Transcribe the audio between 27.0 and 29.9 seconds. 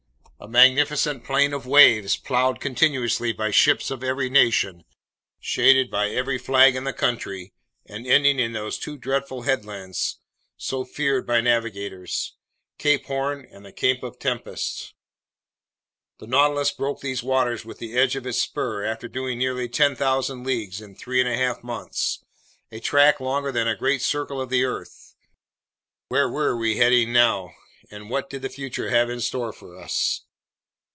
now, and what did the future have in store for